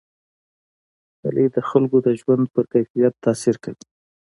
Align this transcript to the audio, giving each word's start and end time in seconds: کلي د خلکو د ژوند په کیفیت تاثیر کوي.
کلي 1.21 1.45
د 1.55 1.57
خلکو 1.69 1.97
د 2.05 2.07
ژوند 2.19 2.43
په 2.53 2.61
کیفیت 2.71 3.13
تاثیر 3.25 3.55
کوي. 3.63 3.83